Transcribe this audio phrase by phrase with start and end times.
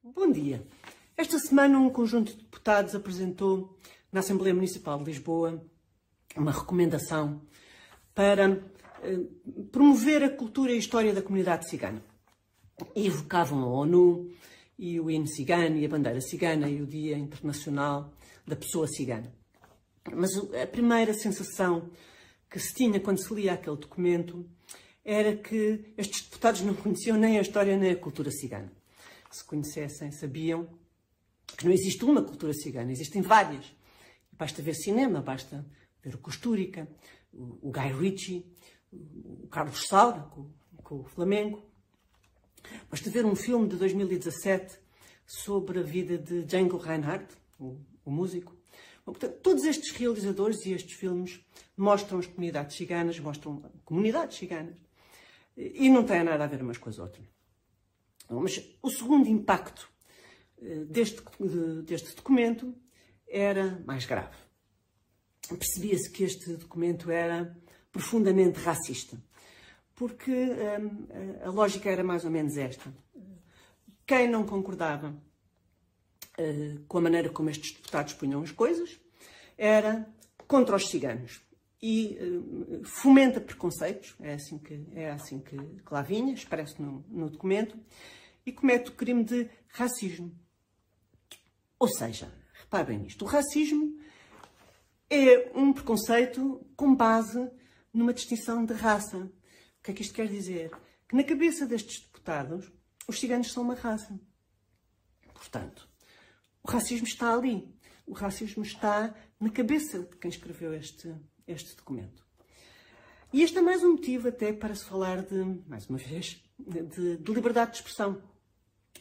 [0.00, 0.64] Bom dia.
[1.16, 3.76] Esta semana um conjunto de deputados apresentou
[4.12, 5.60] na Assembleia Municipal de Lisboa
[6.36, 7.42] uma recomendação
[8.14, 8.62] para
[9.02, 9.18] eh,
[9.72, 12.00] promover a cultura e a história da comunidade cigana.
[12.94, 14.30] E evocavam a ONU
[14.78, 18.12] e o hino cigano e a bandeira cigana e o Dia Internacional
[18.46, 19.32] da Pessoa Cigana.
[20.14, 21.90] Mas a primeira sensação
[22.48, 24.48] que se tinha quando se lia aquele documento
[25.04, 28.77] era que estes deputados não conheciam nem a história nem a cultura cigana.
[29.30, 30.68] Se conhecessem, sabiam
[31.56, 33.74] que não existe uma cultura cigana, existem várias.
[34.32, 35.66] Basta ver cinema, basta
[36.02, 36.88] ver o Costúrica,
[37.32, 38.46] o Guy Ritchie,
[38.92, 40.50] o Carlos Saura, com,
[40.82, 41.62] com o Flamengo.
[42.90, 44.78] Basta ver um filme de 2017
[45.26, 48.56] sobre a vida de Django Reinhardt, o, o músico.
[49.04, 51.40] Bom, portanto, todos estes realizadores e estes filmes
[51.76, 54.76] mostram as comunidades ciganas, mostram comunidades ciganas,
[55.56, 57.24] e não têm nada a ver umas com as outras.
[58.30, 59.90] Mas o segundo impacto
[60.60, 61.22] eh, deste,
[61.84, 62.74] deste documento
[63.26, 64.36] era mais grave.
[65.48, 67.56] Percebia-se que este documento era
[67.90, 69.16] profundamente racista,
[69.94, 71.06] porque hum,
[71.42, 72.92] a lógica era mais ou menos esta.
[74.06, 75.10] Quem não concordava
[76.38, 78.98] uh, com a maneira como estes deputados punham as coisas
[79.56, 80.08] era
[80.46, 81.42] contra os ciganos
[81.80, 87.04] e uh, fomenta preconceitos, é assim que, é assim que, que lá vinha, expresso no,
[87.08, 87.78] no documento,
[88.44, 90.34] e comete o crime de racismo.
[91.78, 93.96] Ou seja, reparem nisto, o racismo
[95.08, 97.50] é um preconceito com base
[97.92, 99.16] numa distinção de raça.
[99.18, 100.70] O que é que isto quer dizer?
[101.08, 102.70] Que na cabeça destes deputados,
[103.06, 104.18] os ciganos são uma raça.
[105.32, 105.88] Portanto,
[106.62, 107.72] o racismo está ali.
[108.06, 111.14] O racismo está na cabeça de quem escreveu este,
[111.48, 112.26] este documento.
[113.32, 117.16] E este é mais um motivo até para se falar de, mais uma vez, de,
[117.16, 118.22] de liberdade de expressão.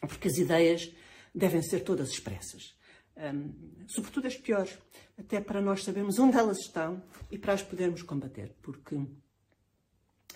[0.00, 0.92] Porque as ideias
[1.34, 2.76] devem ser todas expressas.
[3.16, 4.76] Um, sobretudo as piores,
[5.18, 8.54] até para nós sabermos onde elas estão e para as podermos combater.
[8.62, 8.96] Porque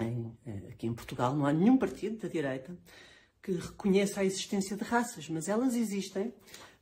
[0.00, 2.76] em, eh, aqui em Portugal não há nenhum partido da direita
[3.42, 6.32] que reconheça a existência de raças, mas elas existem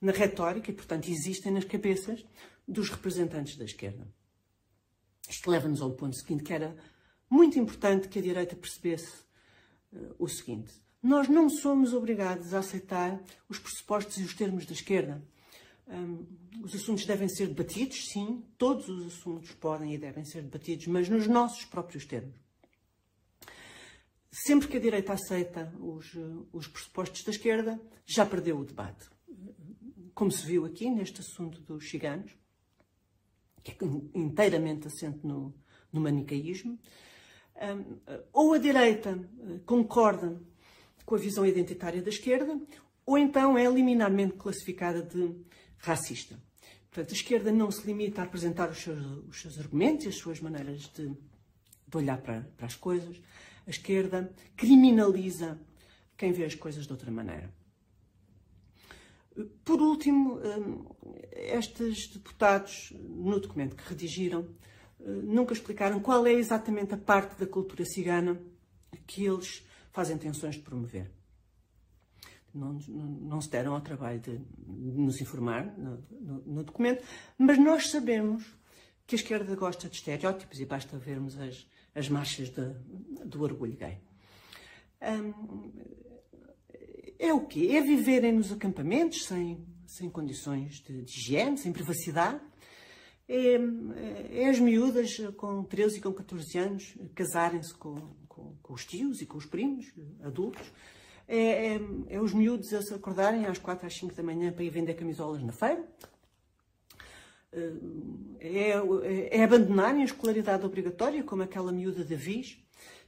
[0.01, 2.25] na retórica e, portanto, existem nas cabeças
[2.67, 4.07] dos representantes da esquerda.
[5.29, 6.77] Isto leva-nos ao ponto seguinte, que era
[7.29, 9.13] muito importante que a direita percebesse
[9.93, 10.73] uh, o seguinte.
[11.03, 15.23] Nós não somos obrigados a aceitar os pressupostos e os termos da esquerda.
[15.87, 16.27] Um,
[16.63, 21.09] os assuntos devem ser debatidos, sim, todos os assuntos podem e devem ser debatidos, mas
[21.09, 22.35] nos nossos próprios termos.
[24.31, 26.13] Sempre que a direita aceita os,
[26.53, 29.09] os pressupostos da esquerda, já perdeu o debate.
[30.15, 32.33] Como se viu aqui neste assunto dos ciganos,
[33.75, 35.55] que é inteiramente assente no,
[35.93, 36.79] no manicaísmo,
[38.33, 40.41] ou a direita eh, concorda
[41.05, 42.61] com a visão identitária da esquerda,
[43.05, 45.35] ou então é liminarmente classificada de
[45.79, 46.39] racista.
[46.91, 48.99] Portanto, a esquerda não se limita a apresentar os seus,
[49.29, 53.21] os seus argumentos e as suas maneiras de, de olhar para, para as coisas.
[53.67, 55.59] A esquerda criminaliza
[56.17, 57.53] quem vê as coisas de outra maneira.
[59.65, 60.85] Por último, hum,
[61.33, 64.49] estes deputados, no documento que redigiram,
[65.01, 68.41] hum, nunca explicaram qual é exatamente a parte da cultura cigana
[69.07, 71.11] que eles fazem intenções de promover.
[72.53, 77.05] Não, não, não se deram ao trabalho de, nos informar no, no, no, documento,
[77.37, 78.45] mas nós sabemos
[79.07, 82.75] que a esquerda gosta de estereótipos e basta vermos as, as marchas de,
[83.25, 83.99] do orgulho gay.
[85.01, 85.71] Hum,
[87.19, 87.71] é o quê?
[87.73, 92.41] É viverem nos acampamentos sem, sem condições de, de higiene, sem privacidade.
[93.29, 93.59] É,
[94.33, 97.97] é, as miúdas com 13 e com 14 anos casarem-se com,
[98.27, 99.93] com, com, os tios e com os primos
[100.23, 100.67] adultos.
[101.27, 104.65] É, é, é, os miúdos a se acordarem às 4 às 5 da manhã para
[104.65, 105.87] ir vender camisolas na feira.
[107.53, 112.59] É, é, é abandonarem a escolaridade obrigatória, como aquela miúda de Viz,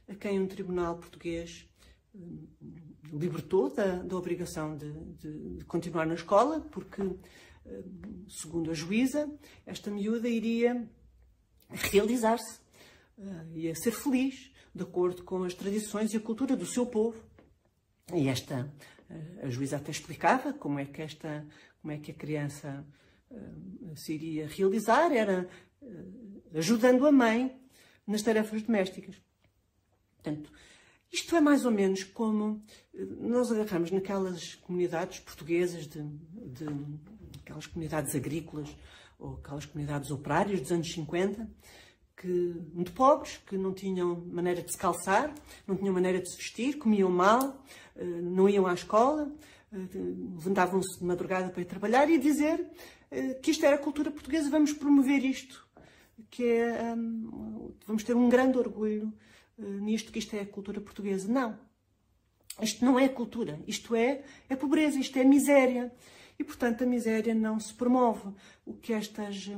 [0.07, 1.70] a quem um tribunal português
[3.11, 7.17] libertou da, da obrigação de, de, de, continuar na escola, porque, hum,
[8.27, 9.29] segundo a juíza,
[9.65, 10.87] esta miúda iria
[11.69, 12.59] realizar-se,
[13.17, 17.21] uh, ia ser feliz, de acordo com as tradições e a cultura do seu povo.
[18.13, 18.73] E esta,
[19.41, 21.45] a juíza até explicava como é que esta,
[21.81, 22.85] como é que a criança
[23.95, 25.47] se iria realizar, era
[26.53, 27.57] ajudando a mãe
[28.05, 29.15] nas tarefas domésticas.
[30.15, 30.51] Portanto,
[31.11, 32.63] isto é mais ou menos como
[33.19, 36.65] nós agarramos naquelas comunidades portuguesas, de, de
[37.41, 38.69] aquelas comunidades agrícolas
[39.19, 41.49] ou aquelas comunidades operárias dos anos 50,
[42.15, 45.33] que, muito pobres, que não tinham maneira de se calçar,
[45.67, 47.63] não tinham maneira de se vestir, comiam mal,
[47.95, 49.31] eh, não iam à escola,
[49.71, 52.69] levantavam-se de madrugada para ir trabalhar e dizer
[53.41, 55.67] que isto era a cultura portuguesa, vamos promover isto,
[56.29, 59.13] que é, um, vamos ter um grande orgulho
[59.57, 61.31] nisto, que isto é cultura portuguesa.
[61.31, 61.57] Não.
[62.61, 65.91] Isto não é cultura, isto é, é pobreza, isto é miséria.
[66.37, 68.33] E, portanto, a miséria não se promove.
[68.65, 69.49] O que estas,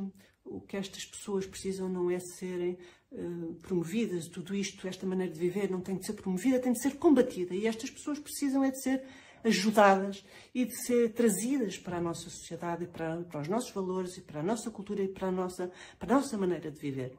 [0.43, 2.77] o que estas pessoas precisam não é serem
[3.11, 6.81] uh, promovidas, tudo isto, esta maneira de viver não tem de ser promovida, tem de
[6.81, 7.55] ser combatida.
[7.55, 9.03] E estas pessoas precisam é de ser
[9.43, 14.21] ajudadas e de ser trazidas para a nossa sociedade, para, para os nossos valores, e
[14.21, 17.17] para a nossa cultura e para a nossa, para a nossa maneira de viver.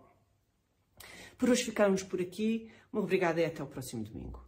[1.39, 2.71] Por hoje ficamos por aqui.
[2.93, 4.44] Uma obrigada e até o próximo domingo.